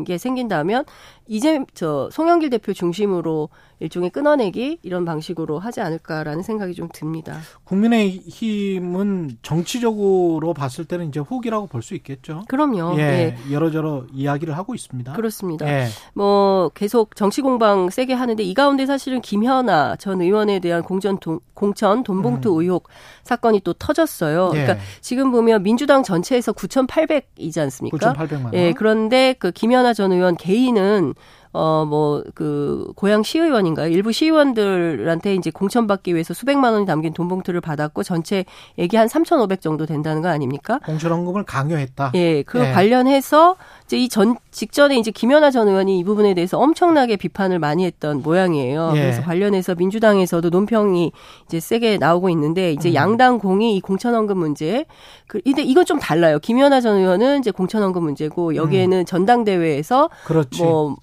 게 0.04 0.18
생긴다면, 0.18 0.86
이제, 1.28 1.60
저, 1.74 2.10
송영길 2.12 2.50
대표 2.50 2.74
중심으로 2.74 3.50
일종의 3.82 4.10
끊어내기 4.10 4.80
이런 4.84 5.06
방식으로 5.06 5.58
하지 5.60 5.80
않을까라는 5.80 6.44
생각이 6.44 6.74
좀 6.74 6.90
듭니다. 6.94 7.40
국민의힘은 7.64 9.38
정치적으로 9.42 10.54
봤을 10.54 10.86
때는 10.86 11.08
이제 11.10 11.20
후기라고 11.20 11.68
볼 11.68 11.80
수 11.82 11.96
있겠죠. 11.96 12.44
그럼요. 12.50 12.96
예, 13.00 13.02
네. 13.02 13.38
여러저러 13.52 14.04
이야기를 14.12 14.58
하고 14.58 14.76
있습니다. 14.76 15.14
그렇습니다. 15.14 15.66
예. 15.66 15.88
뭐 16.14 16.70
계속 16.74 17.16
정치 17.16 17.42
공방 17.42 17.90
세게 17.90 18.14
하는데 18.14 18.44
이 18.44 18.54
가운데 18.54 18.86
사실은 18.86 19.22
김현아 19.22 19.96
전 19.96 20.22
의원에 20.22 20.60
대한 20.60 20.84
공전 20.84 21.18
돈, 21.20 21.40
공천 21.54 22.04
돈봉투 22.04 22.54
음. 22.54 22.62
의혹 22.62 22.90
사건이 23.24 23.62
또 23.62 23.72
터졌어요. 23.72 24.52
예. 24.56 24.62
그러니까 24.64 24.86
지금 25.00 25.32
보면 25.32 25.64
민주당 25.64 26.04
전체에서 26.04 26.52
9,800이지 26.52 27.60
않습니까? 27.62 28.14
9,800만 28.14 28.44
원. 28.46 28.54
예, 28.56 28.74
그런데 28.74 29.34
그김 29.40 29.69
연아 29.72 29.94
전 29.94 30.12
의원 30.12 30.36
개인은 30.36 31.14
어, 31.52 31.84
뭐, 31.88 32.24
그, 32.36 32.92
고향 32.96 33.24
시의원인가요? 33.24 33.88
일부 33.90 34.12
시의원들한테 34.12 35.34
이제 35.34 35.50
공천받기 35.50 36.14
위해서 36.14 36.34
수백만 36.36 36.74
원이 36.74 36.86
담긴 36.86 37.14
돈 37.14 37.28
봉투를 37.28 37.60
받았고 37.62 38.04
전체 38.04 38.46
액이 38.78 38.90
한3,500 38.90 39.60
정도 39.60 39.86
된다는 39.88 40.22
거 40.22 40.28
아닙니까? 40.30 40.80
공천원금을 40.86 41.44
강요했다. 41.46 42.12
예, 42.14 42.44
그 42.44 42.60
예. 42.60 42.72
관련해서 42.72 43.56
이제 43.86 43.98
이 43.98 44.10
전 44.10 44.36
직전에 44.52 44.98
이제 44.98 45.12
김연아 45.12 45.52
전 45.52 45.68
의원이 45.68 46.00
이 46.00 46.04
부분에 46.04 46.34
대해서 46.34 46.60
엄청나게 46.60 47.16
비판을 47.16 47.60
많이 47.60 47.86
했던 47.86 48.22
모양이에요. 48.22 48.92
예. 48.96 49.00
그래서 49.00 49.22
관련해서 49.22 49.76
민주당에서도 49.76 50.50
논평이 50.50 51.12
이제 51.46 51.60
세게 51.60 51.98
나오고 51.98 52.30
있는데 52.32 52.74
이제 52.74 52.90
음. 52.90 52.96
양당 52.96 53.40
공이 53.40 53.76
이 53.76 53.80
공천원금 53.82 54.38
문제. 54.38 54.86
그 55.28 55.40
근데 55.44 55.62
이건 55.62 55.86
좀 55.86 56.00
달라요. 56.00 56.40
김연아 56.40 56.82
전 56.82 56.98
의원은 56.98 57.40
이제 57.40 57.52
공천원금 57.52 58.04
문제고 58.04 58.56
여기에는 58.56 59.06
전당대회에서 59.06 60.10
그렇지. 60.26 60.64
뭐 60.64 60.96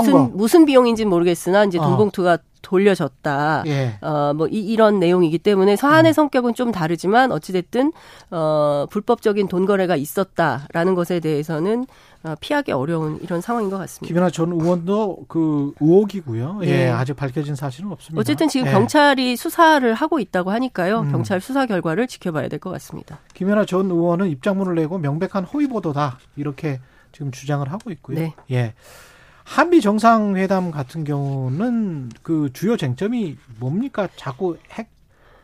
음. 0.00 0.04
선거. 0.04 0.18
무슨 0.24 0.36
무슨 0.36 0.64
비용인지는 0.66 1.10
모르겠으나 1.10 1.64
이제 1.64 1.78
어. 1.78 1.82
돈봉투가 1.82 2.38
돌려졌다. 2.62 3.64
예. 3.66 3.98
어, 4.00 4.32
뭐, 4.34 4.48
이, 4.48 4.58
이런 4.58 4.98
내용이기 4.98 5.38
때문에 5.38 5.76
사안의 5.76 6.12
음. 6.12 6.14
성격은 6.14 6.54
좀 6.54 6.72
다르지만 6.72 7.30
어찌 7.30 7.52
됐든, 7.52 7.92
어, 8.30 8.86
불법적인 8.90 9.48
돈 9.48 9.66
거래가 9.66 9.96
있었다라는 9.96 10.94
것에 10.94 11.20
대해서는 11.20 11.86
어, 12.22 12.34
피하기 12.40 12.72
어려운 12.72 13.18
이런 13.22 13.42
상황인 13.42 13.68
것 13.68 13.76
같습니다. 13.76 14.06
김연아 14.06 14.30
전 14.30 14.50
의원도 14.52 15.26
그 15.28 15.72
의혹이고요. 15.78 16.60
예, 16.62 16.66
네. 16.66 16.88
아직 16.88 17.12
밝혀진 17.14 17.54
사실은 17.54 17.92
없습니다. 17.92 18.18
어쨌든 18.18 18.48
지금 18.48 18.66
예. 18.66 18.72
경찰이 18.72 19.36
수사를 19.36 19.92
하고 19.92 20.18
있다고 20.18 20.50
하니까요. 20.50 21.00
음. 21.00 21.10
경찰 21.12 21.42
수사 21.42 21.66
결과를 21.66 22.06
지켜봐야 22.06 22.48
될 22.48 22.58
것 22.58 22.70
같습니다. 22.70 23.18
김연아 23.34 23.66
전 23.66 23.90
의원은 23.90 24.30
입장문을 24.30 24.74
내고 24.76 24.96
명백한 24.96 25.44
허위 25.44 25.66
보도다 25.68 26.18
이렇게 26.36 26.80
지금 27.12 27.30
주장을 27.30 27.70
하고 27.70 27.90
있고요. 27.90 28.18
네. 28.18 28.34
예. 28.50 28.72
한미 29.44 29.80
정상회담 29.80 30.70
같은 30.70 31.04
경우는 31.04 32.10
그 32.22 32.50
주요 32.52 32.76
쟁점이 32.76 33.36
뭡니까? 33.60 34.08
자꾸 34.16 34.56
핵 34.72 34.88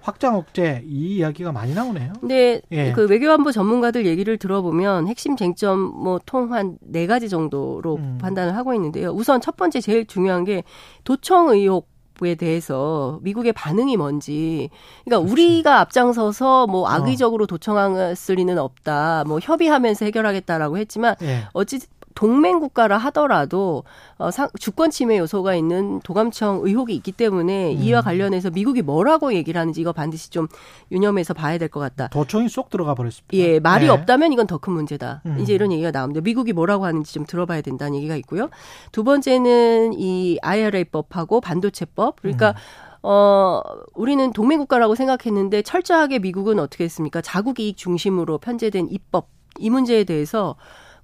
확장 0.03 0.37
억제 0.37 0.83
이 0.87 1.17
이야기가 1.17 1.53
많이 1.53 1.75
나오네요. 1.75 2.15
근데 2.21 2.63
예. 2.73 2.93
그 2.93 3.07
외교안보 3.07 3.53
전문가들 3.53 4.07
얘기를 4.07 4.39
들어보면 4.39 5.09
핵심 5.09 5.37
쟁점 5.37 5.79
뭐 5.79 6.19
통한 6.25 6.79
네 6.81 7.07
가지 7.07 7.29
정도로 7.29 7.97
음. 7.97 8.19
판단을 8.19 8.57
하고 8.57 8.73
있는데요. 8.75 9.11
우선 9.11 9.43
첫 9.43 9.57
번째 9.57 9.81
제일 9.81 10.07
중요한 10.07 10.45
게 10.45 10.65
도청 11.05 11.51
의혹 11.51 11.91
에 12.23 12.35
대해서 12.35 13.19
미국의 13.23 13.55
반응이 13.55 13.97
뭔지. 13.97 14.69
그러니까 15.07 15.25
그렇지. 15.25 15.33
우리가 15.33 15.81
앞장서서 15.81 16.67
뭐 16.67 16.83
어. 16.83 16.87
악의적으로 16.87 17.47
도청했을 17.47 18.35
리는 18.35 18.59
없다. 18.59 19.25
뭐 19.27 19.39
협의하면서 19.41 20.05
해결하겠다라고 20.05 20.77
했지만 20.77 21.15
예. 21.23 21.45
어찌 21.55 21.79
동맹 22.21 22.61
국가라 22.61 22.99
하더라도 22.99 23.83
어, 24.19 24.31
상, 24.31 24.51
주권 24.59 24.91
침해 24.91 25.17
요소가 25.17 25.55
있는 25.55 26.01
도감청 26.01 26.61
의혹이 26.65 26.95
있기 26.97 27.13
때문에 27.13 27.73
음. 27.75 27.81
이와 27.81 28.03
관련해서 28.03 28.51
미국이 28.51 28.83
뭐라고 28.83 29.33
얘기를 29.33 29.59
하는지 29.59 29.81
이거 29.81 29.95
반드시 29.95 30.29
좀 30.29 30.47
유념해서 30.93 31.33
봐야 31.33 31.57
될 31.57 31.71
것 31.71 31.81
같다. 31.81 32.09
도청이 32.09 32.51
쏙 32.51 32.69
들어가 32.69 32.95
버렸습니다. 32.95 33.35
예, 33.39 33.59
말이 33.59 33.87
예. 33.87 33.89
없다면 33.89 34.35
이건 34.35 34.47
더 34.47 34.59
큰 34.59 34.75
문제다. 34.75 35.23
음. 35.25 35.39
이제 35.41 35.55
이런 35.55 35.73
얘기가 35.73 35.91
나옵니다. 35.93 36.21
미국이 36.21 36.53
뭐라고 36.53 36.85
하는지 36.85 37.15
좀 37.15 37.25
들어봐야 37.25 37.63
된다는 37.63 37.95
얘기가 37.95 38.17
있고요. 38.17 38.51
두 38.93 39.03
번째는 39.03 39.95
이 39.95 40.39
IRA법하고 40.43 41.41
반도체법. 41.41 42.17
그러니까 42.21 42.55
어, 43.03 43.63
우리는 43.95 44.31
동맹국가라고 44.35 44.95
생각했는데 44.95 45.63
철저하게 45.63 46.19
미국은 46.19 46.59
어떻게 46.59 46.85
했습니까? 46.85 47.23
자국 47.23 47.61
이익 47.61 47.79
중심으로 47.79 48.37
편제된 48.37 48.89
입법. 48.91 49.29
이 49.59 49.71
문제에 49.71 50.05
대해서 50.05 50.57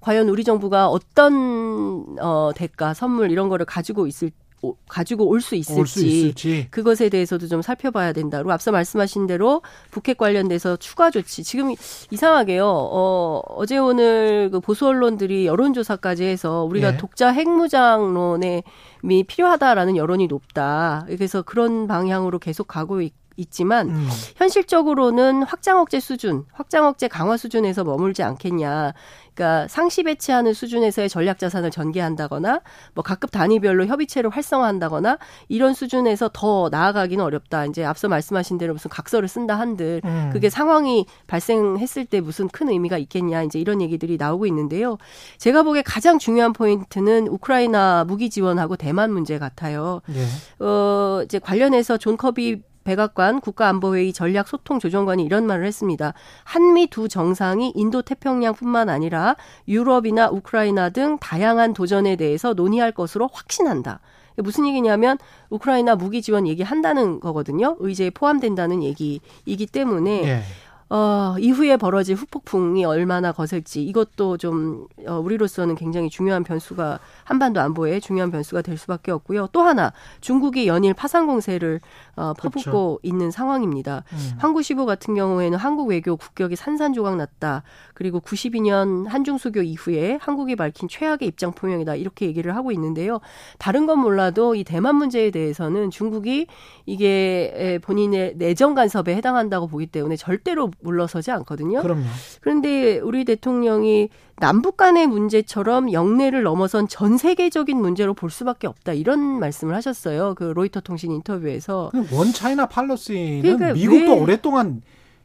과연 0.07 0.29
우리 0.29 0.45
정부가 0.45 0.87
어떤 0.87 2.15
어 2.21 2.51
대가, 2.55 2.93
선물 2.93 3.29
이런 3.29 3.49
거를 3.49 3.65
가지고 3.65 4.07
있을 4.07 4.31
오- 4.61 4.75
가지고 4.87 5.25
올 5.27 5.41
수 5.41 5.55
있을지, 5.55 6.07
있을지. 6.07 6.67
그것에 6.71 7.09
대해서도 7.09 7.47
좀 7.49 7.61
살펴봐야 7.61 8.13
된다. 8.13 8.37
그리고 8.37 8.53
앞서 8.53 8.71
말씀하신 8.71 9.27
대로 9.27 9.61
북핵 9.91 10.17
관련돼서 10.17 10.77
추가 10.77 11.11
조치. 11.11 11.43
지금 11.43 11.75
이상하게요. 12.09 12.65
어, 12.65 13.41
어제 13.49 13.77
오늘 13.77 14.49
그 14.49 14.61
보수 14.61 14.87
언론들이 14.87 15.45
여론조사까지 15.45 16.23
해서 16.23 16.63
우리가 16.63 16.93
예. 16.93 16.97
독자 16.97 17.27
핵무장론에 17.33 18.63
미 19.03 19.25
필요하다라는 19.25 19.97
여론이 19.97 20.27
높다. 20.27 21.03
그래서 21.07 21.41
그런 21.41 21.85
방향으로 21.87 22.39
계속 22.39 22.65
가고 22.67 23.01
있, 23.01 23.13
있지만 23.37 23.89
음. 23.89 24.09
현실적으로는 24.35 25.43
확장 25.43 25.79
억제 25.79 25.99
수준, 25.99 26.45
확장 26.51 26.85
억제 26.85 27.07
강화 27.07 27.37
수준에서 27.37 27.83
머물지 27.83 28.23
않겠냐. 28.23 28.93
그러니까 29.37 29.67
상시 29.67 30.01
배치하는 30.01 30.53
수준에서의 30.53 31.09
전략 31.09 31.37
자산을 31.37 31.69
전개한다거나 31.69 32.61
뭐 32.95 33.03
각급 33.03 33.29
단위별로 33.29 33.85
협의체를 33.85 34.31
활성화한다거나 34.31 35.19
이런 35.47 35.75
수준에서 35.75 36.31
더 36.33 36.69
나아가기는 36.71 37.23
어렵다. 37.23 37.65
이제 37.65 37.85
앞서 37.85 38.07
말씀하신 38.07 38.57
대로 38.57 38.73
무슨 38.73 38.89
각서를 38.89 39.27
쓴다 39.27 39.59
한들 39.59 40.01
음. 40.03 40.31
그게 40.33 40.49
상황이 40.49 41.05
발생했을 41.27 42.05
때 42.05 42.19
무슨 42.19 42.47
큰 42.47 42.69
의미가 42.69 42.97
있겠냐. 42.97 43.43
이제 43.43 43.59
이런 43.59 43.79
얘기들이 43.79 44.17
나오고 44.17 44.47
있는데요. 44.47 44.97
제가 45.37 45.61
보기에 45.61 45.83
가장 45.83 46.17
중요한 46.17 46.51
포인트는 46.53 47.27
우크라이나 47.27 48.05
무기 48.05 48.31
지원하고 48.31 48.75
대만 48.75 49.13
문제 49.13 49.37
같아요. 49.37 50.01
예. 50.09 50.65
어, 50.65 51.21
이제 51.23 51.37
관련해서 51.37 51.97
존 51.97 52.17
커비 52.17 52.63
백악관 52.87 53.41
국가안보회의 53.41 54.13
전략소통조정관이 54.13 55.25
이런 55.25 55.45
말을 55.45 55.65
했습니다. 55.65 56.13
한미 56.45 56.87
두 56.87 57.09
정상이 57.09 57.73
인도 57.75 58.01
태평양뿐만 58.01 58.87
아니라 58.87 59.35
유럽이나 59.67 60.29
우크라이나 60.29 60.89
등 60.89 61.17
다양한 61.19 61.73
도전에 61.73 62.15
대해서 62.15 62.53
논의할 62.53 62.93
것으로 62.93 63.29
확신한다. 63.33 63.99
무슨 64.37 64.67
얘기냐면 64.67 65.17
우크라이나 65.49 65.95
무기 65.95 66.21
지원 66.21 66.47
얘기한다는 66.47 67.19
거거든요. 67.19 67.75
의제에 67.79 68.11
포함된다는 68.11 68.83
얘기이기 68.83 69.65
때문에 69.65 70.23
예. 70.23 70.41
어, 70.89 71.35
이후에 71.39 71.75
벌어질 71.75 72.15
후폭풍이 72.15 72.85
얼마나 72.85 73.33
거셀지 73.33 73.83
이것도 73.83 74.37
좀 74.37 74.87
어, 75.05 75.19
우리로서는 75.19 75.75
굉장히 75.75 76.09
중요한 76.09 76.43
변수가 76.43 76.99
한반도 77.25 77.59
안보에 77.59 77.99
중요한 77.99 78.31
변수가 78.31 78.61
될 78.61 78.77
수밖에 78.77 79.11
없고요. 79.11 79.47
또 79.51 79.61
하나 79.61 79.91
중국이 80.21 80.67
연일 80.67 80.93
파상 80.93 81.27
공세를 81.27 81.81
어, 82.15 82.33
퍼붓고 82.33 82.61
그렇죠. 82.71 82.99
있는 83.03 83.31
상황입니다. 83.31 84.03
음. 84.13 84.31
황구시보 84.37 84.85
같은 84.85 85.13
경우에는 85.13 85.57
한국 85.57 85.89
외교 85.89 86.15
국격이 86.15 86.55
산산조각 86.55 87.17
났다. 87.17 87.63
그리고 87.93 88.21
92년 88.21 89.07
한중 89.07 89.37
수교 89.37 89.63
이후에 89.63 90.17
한국이 90.21 90.55
밝힌 90.55 90.87
최악의 90.87 91.27
입장 91.27 91.51
표명이다. 91.51 91.95
이렇게 91.95 92.27
얘기를 92.27 92.55
하고 92.55 92.71
있는데요. 92.71 93.19
다른 93.57 93.85
건 93.85 93.99
몰라도 93.99 94.55
이 94.55 94.63
대만 94.63 94.95
문제에 94.95 95.31
대해서는 95.31 95.91
중국이 95.91 96.47
이게 96.85 97.53
에, 97.55 97.77
본인의 97.79 98.35
내정 98.37 98.73
간섭에 98.73 99.15
해당한다고 99.15 99.67
보기 99.67 99.87
때문에 99.87 100.15
절대로 100.15 100.71
물러서지 100.79 101.31
않거든요. 101.31 101.81
그럼요. 101.81 102.03
그런데 102.41 102.99
우리 102.99 103.25
대통령이 103.25 104.09
남북 104.39 104.77
간의 104.77 105.07
문제처럼 105.07 105.91
영내를 105.91 106.43
넘어선 106.43 106.87
전 106.87 107.17
세계적인 107.17 107.75
문제로 107.75 108.13
볼 108.13 108.29
수밖에 108.29 108.67
없다. 108.67 108.93
이런 108.93 109.19
말씀을 109.39 109.73
하셨어요. 109.75 110.35
그 110.35 110.43
로이터 110.45 110.81
통신 110.81 111.11
인터뷰에서. 111.11 111.91
원 112.13 112.31
차이나 112.33 112.67
팔러시는 112.67 113.41
그러니까 113.41 113.73
미국도 113.73 114.13
왜- 114.13 114.19
오랫동안 114.19 114.81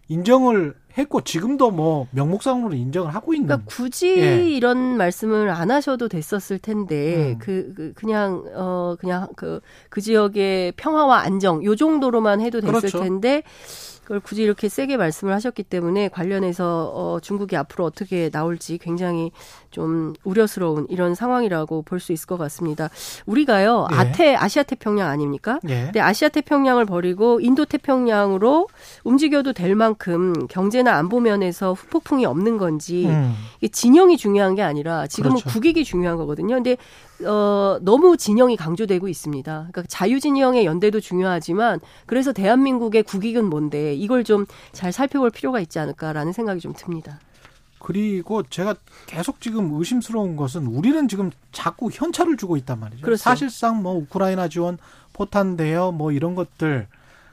인정을 0.09 0.75
했고 0.99 1.23
지금도 1.23 1.71
뭐 1.71 2.07
명목상으로 2.11 2.75
인정을 2.75 3.15
하고 3.15 3.33
있는. 3.33 3.47
그러니까 3.49 3.67
굳이 3.67 4.19
예. 4.19 4.47
이런 4.47 4.97
말씀을 4.99 5.49
안 5.49 5.71
하셔도 5.71 6.09
됐었을 6.09 6.59
텐데 6.59 7.33
음. 7.33 7.39
그, 7.39 7.73
그 7.75 7.93
그냥 7.95 8.45
어 8.55 8.95
그냥 9.01 9.29
그그 9.37 10.01
지역의 10.03 10.73
평화와 10.77 11.21
안정 11.21 11.65
요 11.65 11.77
정도로만 11.77 12.43
해도 12.43 12.61
됐을 12.61 12.75
그렇죠. 12.75 13.01
텐데 13.01 13.43
그걸 14.03 14.21
굳이 14.21 14.43
이렇게 14.43 14.69
세게 14.69 14.97
말씀을 14.97 15.33
하셨기 15.35 15.63
때문에 15.63 16.09
관련해서 16.09 16.93
어 16.95 17.21
중국이 17.21 17.57
앞으로 17.57 17.85
어떻게 17.85 18.31
나올지 18.31 18.79
굉장히 18.79 19.31
좀 19.71 20.13
우려스러운 20.25 20.87
이런 20.91 21.15
상황이라고 21.15 21.83
볼 21.83 22.03
수 22.03 22.13
있을 22.13 22.27
것 22.27 22.37
같습니다. 22.37 22.91
우리가요 23.27 23.87
예. 23.93 23.95
아태 23.97 24.35
아시아 24.35 24.65
태평양 24.65 25.09
아닙니까? 25.09 25.61
예. 25.69 25.85
근데 25.85 26.01
아시아 26.01 26.29
태평양을 26.29 26.85
버리고 26.85 27.39
인도 27.41 27.65
태평양으로 27.65 28.67
움직여도 29.05 29.53
될 29.53 29.77
만큼 29.77 30.33
경제나 30.49 30.97
안보 30.97 31.21
면에서 31.21 31.75
후폭풍이 31.75 32.27
없는 32.27 32.59
건지 32.59 33.07
음. 33.07 33.35
진영이 33.71 34.17
중요한 34.17 34.57
게 34.57 34.63
아니라 34.63 35.07
지금은 35.07 35.37
그렇죠. 35.37 35.49
국익이 35.51 35.85
중요한 35.85 36.17
거거든요. 36.17 36.57
근데 36.57 36.77
어 37.25 37.79
너무 37.83 38.17
진영이 38.17 38.57
강조되고 38.57 39.07
있습니다. 39.07 39.53
그러니까 39.71 39.85
자유 39.87 40.19
진영의 40.19 40.65
연대도 40.65 40.99
중요하지만 40.99 41.79
그래서 42.07 42.33
대한민국의 42.33 43.05
국익은 43.05 43.45
뭔데 43.45 43.92
이걸 43.95 44.25
좀 44.25 44.47
잘 44.73 44.93
살펴볼 44.93 45.31
필요가 45.31 45.61
있지 45.61 45.79
않을까라는 45.79 46.33
생각이 46.33 46.61
좀 46.61 46.73
듭니다. 46.73 47.19
그리고 47.79 48.43
제가 48.45 48.75
계속 49.07 49.41
지금 49.41 49.75
의심스러운 49.75 50.37
것은 50.37 50.67
우리는 50.67 51.09
지금 51.09 51.31
자꾸 51.51 51.91
현찰을 51.93 52.37
주고 52.37 52.57
있단 52.57 52.79
말이죠. 52.79 53.03
그렇죠. 53.05 53.21
사실상 53.21 53.83
뭐 53.83 53.95
우크라이나 53.95 54.49
지원, 54.49 54.79
포탄 55.13 55.57
대여 55.57 55.93
뭐 55.93 56.13
이런 56.13 56.35
것들 56.35 56.87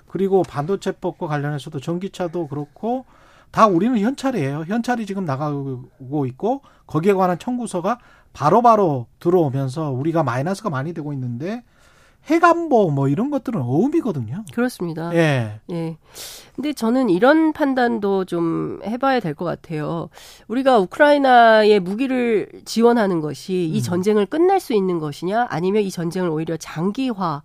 그리고 0.07 0.43
반도체법과 0.43 1.27
관련해서도 1.27 1.79
전기차도 1.79 2.47
그렇고 2.47 3.05
다 3.51 3.67
우리는 3.67 3.97
현찰이에요. 3.99 4.65
현찰이 4.67 5.05
지금 5.05 5.25
나가고 5.25 6.25
있고 6.25 6.61
거기에 6.87 7.13
관한 7.13 7.37
청구서가 7.37 7.99
바로바로 8.33 9.07
들어오면서 9.19 9.91
우리가 9.91 10.23
마이너스가 10.23 10.69
많이 10.69 10.93
되고 10.93 11.13
있는데 11.13 11.63
해관보 12.29 12.91
뭐 12.91 13.07
이런 13.07 13.29
것들은 13.31 13.61
어음이거든요. 13.61 14.43
그렇습니다. 14.53 15.13
예. 15.15 15.59
예. 15.71 15.97
근데 16.55 16.73
저는 16.73 17.09
이런 17.09 17.53
판단도 17.53 18.25
좀 18.25 18.79
해봐야 18.85 19.19
될 19.19 19.33
것 19.33 19.45
같아요. 19.45 20.09
우리가 20.47 20.79
우크라이나에 20.79 21.79
무기를 21.79 22.49
지원하는 22.65 23.21
것이 23.21 23.67
이 23.67 23.77
음. 23.77 23.81
전쟁을 23.81 24.25
끝낼 24.25 24.59
수 24.59 24.73
있는 24.73 24.99
것이냐, 24.99 25.47
아니면 25.49 25.83
이 25.83 25.89
전쟁을 25.91 26.29
오히려 26.29 26.57
장기화 26.57 27.41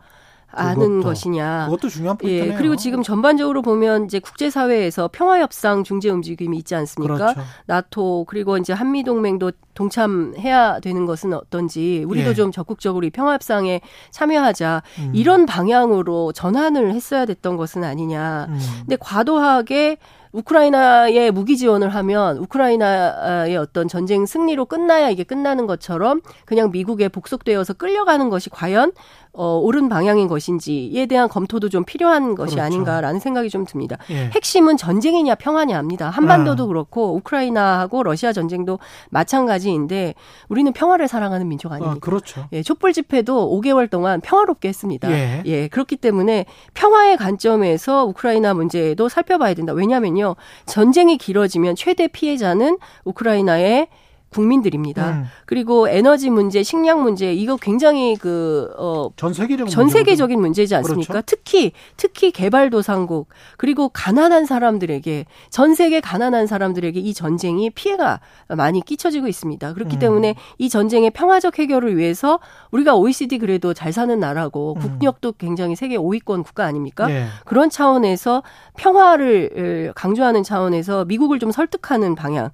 하는 0.57 0.75
그것도, 0.75 1.03
것이냐. 1.03 1.67
그것도 1.67 1.89
중요한 1.89 2.17
포인트네요. 2.19 2.53
예, 2.53 2.57
그리고 2.57 2.77
지금 2.77 3.03
전반적으로 3.03 3.63
보면 3.63 4.07
이제 4.07 4.19
국제사회에서 4.19 5.11
평화협상 5.13 5.85
중재 5.85 6.11
움직임이 6.11 6.57
있지 6.59 6.75
않습니까? 6.75 7.15
그렇죠. 7.15 7.41
나토 7.67 8.25
그리고 8.29 8.57
이제 8.59 8.73
한미 8.73 9.05
동맹도 9.05 9.53
동참해야 9.75 10.81
되는 10.81 11.05
것은 11.07 11.33
어떤지 11.35 12.05
우리도 12.07 12.31
예. 12.31 12.35
좀 12.35 12.53
적극적으로 12.53 13.07
이 13.07 13.11
평화협상에 13.11 13.81
참여하자 14.11 14.83
음. 15.01 15.13
이런 15.15 15.47
방향으로 15.47 16.33
전환을 16.33 16.93
했어야 16.93 17.27
됐던 17.27 17.57
것은 17.57 17.85
아니냐. 17.85 18.47
음. 18.49 18.59
근데 18.81 18.97
과도하게 19.01 19.99
우크라이나에 20.35 21.31
무기 21.31 21.57
지원을 21.57 21.91
하면 21.91 22.39
우크라이나의 22.39 23.57
어떤 23.57 23.87
전쟁 23.87 24.27
승리로 24.27 24.67
끝나야 24.67 25.09
이게 25.09 25.23
끝나는 25.23 25.69
것처럼 25.69 26.23
그냥 26.45 26.73
미국에 26.73 27.09
복속되어서 27.09 27.75
끌려가는 27.75 28.31
것이 28.31 28.51
과연 28.51 28.91
어, 29.37 29.59
옳은 29.59 29.89
방향인 29.89 30.29
것인지에 30.29 31.07
대한 31.07 31.29
검토도 31.29 31.69
좀 31.69 31.85
필요한 31.85 32.35
것이 32.37 32.55
그렇죠. 32.55 32.67
아닌가라는 32.67 33.19
생각이 33.19 33.51
좀 33.51 33.65
듭니다. 33.65 33.97
예. 34.11 34.31
핵심은 34.33 34.77
전쟁이냐 34.77 35.35
평화냐입니다. 35.35 36.09
한반도도 36.09 36.65
아. 36.65 36.67
그렇고 36.67 37.17
우크라이나하고 37.17 38.05
러시아 38.05 38.33
전쟁도 38.33 38.79
마찬가지인데 39.11 40.15
우리는 40.49 40.73
평화를 40.73 41.09
사랑하는 41.09 41.49
민족 41.49 41.73
아, 41.73 41.77
아닙니까? 41.77 41.99
그렇죠. 42.01 42.47
예, 42.53 42.63
촛불 42.63 42.93
집회도 42.93 43.61
5개월 43.61 43.91
동안 43.91 44.21
평화롭게 44.21 44.69
했습니다. 44.69 45.11
예. 45.11 45.69
그렇기 45.69 45.97
때문에 45.97 46.47
평화의 46.75 47.17
관점에서 47.17 48.05
우크라이나 48.05 48.55
문제도 48.55 49.09
살펴봐야 49.09 49.55
된다. 49.55 49.73
왜냐면요. 49.73 50.37
전쟁이 50.67 51.19
길어지면 51.19 51.75
최대 51.75 52.07
피해자는 52.07 52.79
우크라이나의 53.05 53.89
국민들입니다. 54.35 55.11
음. 55.11 55.25
그리고 55.47 55.89
에너지 55.89 56.29
문제, 56.29 56.63
식량 56.63 57.03
문제 57.03 57.33
이거 57.33 57.57
굉장히 57.57 58.17
그 58.17 58.73
어, 58.77 59.11
전 59.17 59.33
세계적 59.33 59.71
전. 59.71 59.89
세계적인 59.89 60.41
문제지 60.41 60.75
않습니까? 60.75 61.13
그렇죠. 61.13 61.27
특히 61.27 61.73
특히 61.97 62.33
개발도상국 62.33 63.29
그리고 63.57 63.89
가난한 63.91 64.47
사람들에게 64.47 65.27
전 65.51 65.75
세계 65.75 66.01
가난한 66.01 66.49
사람들에게 66.49 66.99
이 66.99 67.15
전쟁이 67.15 67.71
피해가 67.71 68.21
많이 68.49 68.81
끼쳐지고 68.81 69.29
있습니다. 69.29 69.73
그렇기 69.75 69.97
음. 69.97 69.99
때문에 70.01 70.35
이 70.59 70.69
전쟁의 70.69 71.11
평화적 71.11 71.59
해결을 71.59 71.97
위해서 71.97 72.41
우리가 72.73 72.97
OECD 72.97 73.39
그래도 73.39 73.73
잘 73.73 73.93
사는 73.93 74.19
나라고 74.19 74.75
음. 74.77 74.81
국력도 74.81 75.33
굉장히 75.39 75.77
세계 75.77 75.97
5위권 75.97 76.45
국가 76.45 76.65
아닙니까? 76.65 77.09
예. 77.11 77.27
그런 77.45 77.71
차원에서 77.71 78.43
평화를 78.77 79.93
강조하는 79.95 80.43
차원에서 80.43 81.05
미국을 81.05 81.39
좀 81.39 81.53
설득하는 81.53 82.17
방향 82.17 82.51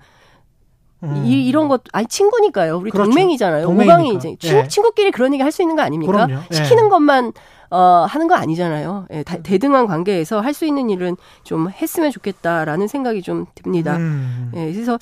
음. 1.03 1.25
이, 1.27 1.47
이런 1.47 1.69
것, 1.69 1.83
아니, 1.93 2.07
친구니까요. 2.07 2.77
우리 2.77 2.91
그렇죠. 2.91 3.11
동맹이잖아요. 3.11 3.65
동맹이니까. 3.67 4.19
이제 4.19 4.37
친구, 4.39 4.57
예. 4.59 4.69
친구끼리 4.69 5.11
그런 5.11 5.33
얘기 5.33 5.43
할 5.43 5.51
수 5.53 5.63
있는 5.63 5.77
거 5.77 5.83
아닙니까? 5.83 6.13
그럼요. 6.27 6.43
예. 6.51 6.55
시키는 6.55 6.89
것만, 6.91 7.33
어, 7.71 8.05
하는 8.09 8.27
거 8.29 8.35
아니잖아요. 8.35 9.07
예, 9.13 9.23
다- 9.23 9.39
대등한 9.43 9.87
관계에서 9.87 10.41
할 10.41 10.53
수 10.55 10.65
있는 10.67 10.91
일은 10.91 11.17
좀 11.45 11.71
했으면 11.71 12.11
좋겠다라는 12.11 12.89
생각이 12.89 13.23
좀 13.23 13.47
듭니다. 13.55 13.97
음. 13.97 14.51
예, 14.57 14.73
그래서 14.73 14.99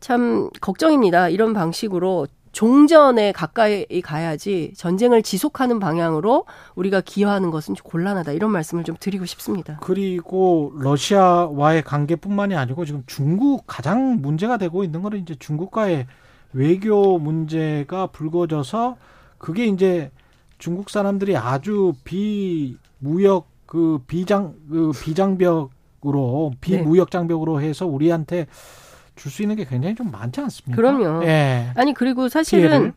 참 0.00 0.50
걱정입니다. 0.60 1.28
이런 1.28 1.54
방식으로 1.54 2.26
종전에 2.58 3.30
가까이 3.30 3.86
가야지 4.02 4.72
전쟁을 4.76 5.22
지속하는 5.22 5.78
방향으로 5.78 6.44
우리가 6.74 7.00
기여하는 7.02 7.52
것은 7.52 7.76
좀 7.76 7.84
곤란하다. 7.84 8.32
이런 8.32 8.50
말씀을 8.50 8.82
좀 8.82 8.96
드리고 8.98 9.26
싶습니다. 9.26 9.78
그리고 9.80 10.72
러시아와의 10.74 11.84
관계뿐만이 11.84 12.56
아니고 12.56 12.84
지금 12.84 13.04
중국 13.06 13.62
가장 13.68 14.20
문제가 14.20 14.56
되고 14.56 14.82
있는 14.82 15.02
거는 15.02 15.20
이제 15.20 15.36
중국과의 15.38 16.08
외교 16.52 17.20
문제가 17.20 18.08
불거져서 18.08 18.96
그게 19.38 19.66
이제 19.66 20.10
중국 20.58 20.90
사람들이 20.90 21.36
아주 21.36 21.92
비무역 22.02 23.46
그 23.66 24.00
비장 24.08 24.56
그 24.68 24.90
비장벽으로 25.00 26.54
비무역 26.60 27.12
장벽으로 27.12 27.60
해서 27.60 27.86
우리한테 27.86 28.48
줄 29.18 29.30
수 29.30 29.42
있는 29.42 29.56
게 29.56 29.64
굉장히 29.64 29.94
좀 29.94 30.10
많지 30.10 30.40
않습니까? 30.40 30.76
그럼요. 30.76 31.24
예. 31.26 31.66
아니 31.74 31.92
그리고 31.92 32.28
사실은 32.28 32.68
피해를? 32.68 32.92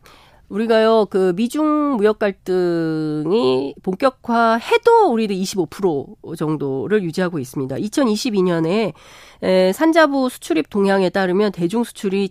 우리가요 0.48 1.06
그 1.06 1.32
미중 1.34 1.96
무역 1.96 2.18
갈등이 2.18 3.74
본격화해도 3.82 5.10
우리도 5.12 5.34
25% 5.34 6.36
정도를 6.36 7.02
유지하고 7.02 7.38
있습니다. 7.38 7.76
2022년에 7.76 8.92
에, 9.42 9.72
산자부 9.72 10.28
수출입 10.28 10.68
동향에 10.70 11.10
따르면 11.10 11.52
대중 11.52 11.84
수출이 11.84 12.28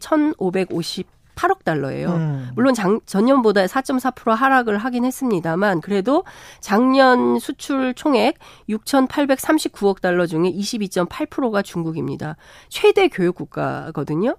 1,558억 1.41 1.63
달러예요. 1.63 2.09
음. 2.09 2.49
물론 2.55 2.73
장, 2.73 2.99
전년보다 3.05 3.65
4.4% 3.65 4.35
하락을 4.35 4.77
하긴 4.77 5.05
했습니다만 5.05 5.81
그래도 5.81 6.23
작년 6.59 7.39
수출 7.39 7.93
총액 7.93 8.37
6,839억 8.69 10.01
달러 10.01 10.25
중에 10.25 10.51
22.8%가 10.51 11.61
중국입니다. 11.61 12.37
최대 12.69 13.07
교육 13.07 13.35
국가거든요. 13.35 14.35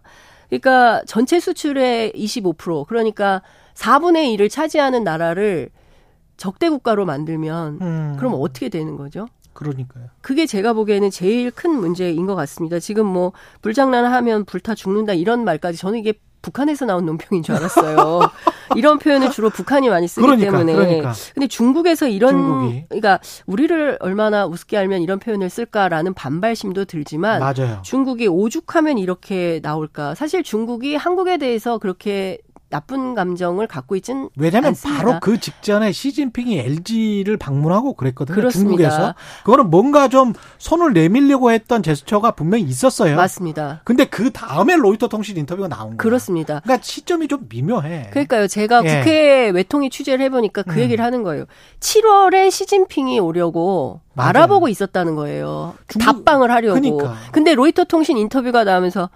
그러니까 0.48 1.02
전체 1.06 1.40
수출의 1.40 2.12
25% 2.12 2.86
그러니까 2.86 3.42
4분의 3.74 4.36
1을 4.36 4.50
차지하는 4.50 5.02
나라를 5.02 5.70
적대 6.36 6.68
국가로 6.68 7.06
만들면 7.06 7.78
음. 7.80 8.16
그럼 8.18 8.34
어떻게 8.36 8.68
되는 8.68 8.96
거죠? 8.96 9.28
그러니까요. 9.54 10.06
그게 10.20 10.46
제가 10.46 10.72
보기에는 10.72 11.10
제일 11.10 11.50
큰 11.50 11.70
문제인 11.72 12.26
것 12.26 12.34
같습니다. 12.34 12.78
지금 12.78 13.06
뭐 13.06 13.32
불장난하면 13.60 14.44
불타 14.44 14.74
죽는다 14.74 15.12
이런 15.12 15.44
말까지 15.44 15.78
저는 15.78 15.98
이게 15.98 16.14
북한에서 16.42 16.84
나온 16.84 17.06
논평인 17.06 17.42
줄 17.42 17.54
알았어요. 17.54 18.20
이런 18.76 18.98
표현을 18.98 19.30
주로 19.30 19.48
북한이 19.50 19.88
많이 19.88 20.08
쓰기 20.08 20.26
그러니까, 20.26 20.50
때문에. 20.50 20.72
그러니까. 20.74 21.12
근데 21.34 21.46
중국에서 21.46 22.08
이런 22.08 22.32
중국이. 22.32 22.84
그러니까 22.88 23.20
우리를 23.46 23.98
얼마나 24.00 24.46
우습게 24.46 24.76
알면 24.76 25.02
이런 25.02 25.18
표현을 25.18 25.48
쓸까라는 25.48 26.14
반발심도 26.14 26.84
들지만 26.86 27.40
맞아요. 27.40 27.80
중국이 27.82 28.26
오죽하면 28.26 28.98
이렇게 28.98 29.60
나올까? 29.62 30.14
사실 30.14 30.42
중국이 30.42 30.96
한국에 30.96 31.38
대해서 31.38 31.78
그렇게 31.78 32.38
나쁜 32.72 33.14
감정을 33.14 33.66
갖고 33.66 33.96
있진 33.96 34.30
왜냐하면 34.34 34.68
않습니다. 34.70 35.04
바로 35.04 35.20
그 35.20 35.38
직전에 35.38 35.92
시진핑이 35.92 36.58
LG를 36.58 37.36
방문하고 37.36 37.92
그랬거든요. 37.92 38.34
그렇습니다. 38.34 38.88
중국에서. 38.88 39.14
그거는 39.44 39.68
뭔가 39.70 40.08
좀 40.08 40.32
손을 40.56 40.94
내밀려고 40.94 41.52
했던 41.52 41.82
제스처가 41.82 42.30
분명히 42.30 42.64
있었어요. 42.64 43.14
맞습니다. 43.16 43.82
근데 43.84 44.06
그 44.06 44.32
다음에 44.32 44.74
로이터 44.74 45.08
통신 45.08 45.36
인터뷰가 45.36 45.68
나온 45.68 45.88
거예요. 45.90 45.96
그렇습니다. 45.98 46.60
그러니까 46.60 46.82
시점이 46.82 47.28
좀 47.28 47.46
미묘해. 47.50 48.08
그러니까요. 48.10 48.46
제가 48.48 48.82
예. 48.86 48.98
국회 49.00 49.50
외통위 49.50 49.90
취재를 49.90 50.24
해보니까 50.24 50.62
그 50.62 50.76
음. 50.76 50.78
얘기를 50.78 51.04
하는 51.04 51.22
거예요. 51.22 51.44
7월에 51.80 52.50
시진핑이 52.50 53.20
오려고 53.20 54.00
맞아요. 54.14 54.28
알아보고 54.30 54.68
있었다는 54.68 55.14
거예요. 55.14 55.74
중국- 55.88 56.06
답방을 56.06 56.50
하려고. 56.50 56.80
그러니까. 56.80 57.16
근데 57.32 57.54
로이터 57.54 57.84
통신 57.84 58.16
인터뷰가 58.16 58.64
나오면서 58.64 59.10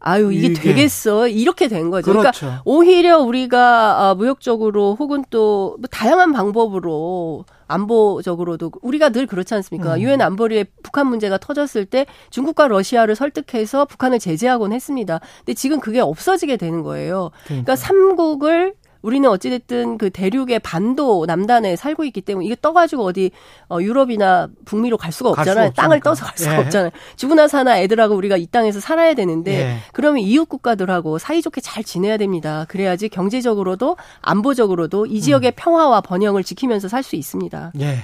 아유 0.00 0.32
이게, 0.32 0.48
이게- 0.48 0.60
되겠어 0.60 1.28
이렇게 1.28 1.68
된 1.68 1.90
거죠. 1.90 2.06
그러니까 2.10 2.30
그렇죠. 2.32 2.60
오히려 2.64 3.18
우리가 3.18 4.08
아, 4.10 4.14
무역적으로 4.14 4.96
혹은 4.98 5.24
또뭐 5.30 5.76
다양한 5.90 6.32
방법으로 6.32 7.44
안보적으로도 7.68 8.72
우리가 8.82 9.10
늘 9.10 9.26
그렇지 9.26 9.54
않습니까? 9.54 9.94
음. 9.94 10.00
유엔 10.00 10.20
안보리에 10.20 10.64
북한 10.82 11.06
문제가 11.06 11.38
터졌을 11.38 11.84
때 11.84 12.06
중국과 12.30 12.66
러시아를 12.68 13.14
설득해서 13.14 13.84
북한을 13.84 14.18
제재하곤 14.18 14.72
했습니다. 14.72 15.20
근데 15.38 15.54
지금 15.54 15.78
그게 15.80 16.00
없어지게 16.00 16.56
되는 16.56 16.82
거예요. 16.82 17.30
그러니까 17.46 17.76
삼국을 17.76 18.74
우리는 19.02 19.28
어찌됐든 19.28 19.98
그 19.98 20.10
대륙의 20.10 20.58
반도 20.60 21.24
남단에 21.26 21.76
살고 21.76 22.04
있기 22.04 22.20
때문에 22.20 22.46
이게 22.46 22.56
떠가지고 22.60 23.04
어디 23.04 23.30
어, 23.68 23.78
유럽이나 23.80 24.48
북미로 24.64 24.96
갈 24.98 25.10
수가 25.12 25.32
갈 25.32 25.48
없잖아요. 25.48 25.72
땅을 25.74 25.96
없으니까. 25.98 26.10
떠서 26.10 26.24
갈 26.26 26.38
수가 26.38 26.54
예. 26.54 26.58
없잖아요. 26.58 26.90
죽으나 27.16 27.48
사나 27.48 27.80
애들하고 27.80 28.14
우리가 28.14 28.36
이 28.36 28.46
땅에서 28.46 28.80
살아야 28.80 29.14
되는데 29.14 29.52
예. 29.60 29.76
그러면 29.92 30.20
이웃 30.22 30.46
국가들하고 30.48 31.18
사이좋게 31.18 31.60
잘 31.60 31.82
지내야 31.82 32.16
됩니다. 32.16 32.66
그래야지 32.68 33.08
경제적으로도 33.08 33.96
안보적으로도 34.20 35.06
이 35.06 35.20
지역의 35.20 35.52
평화와 35.56 36.00
번영을 36.02 36.44
지키면서 36.44 36.88
살 36.88 37.02
수 37.02 37.16
있습니다. 37.16 37.72
예. 37.80 37.98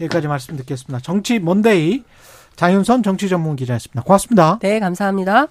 여기까지 0.00 0.26
말씀 0.28 0.56
듣겠습니다. 0.56 1.00
정치 1.02 1.38
먼데이 1.38 2.02
장윤선 2.56 3.02
정치 3.04 3.28
전문 3.28 3.54
기자였습니다. 3.54 4.02
고맙습니다. 4.02 4.58
네, 4.62 4.80
감사합니다. 4.80 5.46